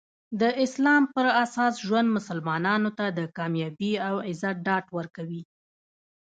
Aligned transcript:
د 0.41 0.43
اسلام 0.65 1.03
پراساس 1.13 1.73
ژوند 1.87 2.07
مسلمانانو 2.17 2.89
ته 2.97 3.05
د 3.17 3.19
کامیابي 3.37 3.91
او 4.07 4.15
عزت 4.29 4.55
ډاډ 4.65 4.85
ورکوي. 4.97 5.41